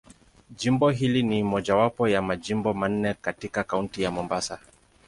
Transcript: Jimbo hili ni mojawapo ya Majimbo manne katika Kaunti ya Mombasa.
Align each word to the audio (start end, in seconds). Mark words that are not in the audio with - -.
Jimbo 0.55 0.89
hili 0.89 1.23
ni 1.23 1.43
mojawapo 1.43 2.07
ya 2.07 2.21
Majimbo 2.21 2.73
manne 2.73 3.13
katika 3.13 3.63
Kaunti 3.63 4.01
ya 4.03 4.11
Mombasa. 4.11 4.59